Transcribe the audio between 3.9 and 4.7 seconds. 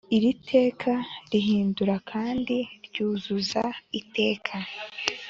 Iteka